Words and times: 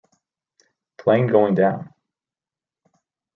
Plane 0.97 1.27
going 1.27 1.53
down. 1.53 1.93